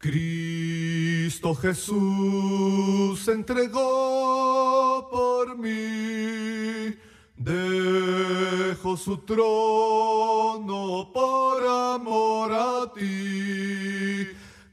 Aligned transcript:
Cristo 0.00 1.54
Jesús 1.54 3.20
se 3.20 3.32
entregó 3.32 5.06
por 5.10 5.58
mí, 5.58 6.96
dejó 7.36 8.96
su 8.96 9.18
trono 9.18 11.10
por 11.12 11.66
amor 11.66 12.50
a 12.50 12.90
ti, 12.94 14.26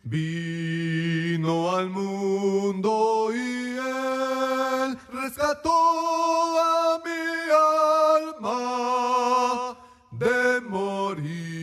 vino 0.04 1.75
al 1.75 1.89
mundo 1.89 3.28
y 3.34 3.75
él 3.75 4.98
rescató 5.12 5.73
a 6.57 7.02
mi 7.04 7.52
alma 8.39 9.78
de 10.12 10.62
morir. 10.62 11.57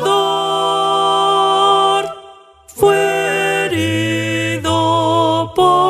Salvador. 0.00 0.08
Fue 2.74 3.66
herido 3.66 5.52
por 5.54 5.87